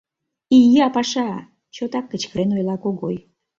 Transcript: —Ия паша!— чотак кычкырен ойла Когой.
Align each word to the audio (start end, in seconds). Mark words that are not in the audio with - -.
—Ия 0.57 0.87
паша!— 0.95 1.29
чотак 1.75 2.05
кычкырен 2.11 2.49
ойла 2.57 2.75
Когой. 2.83 3.17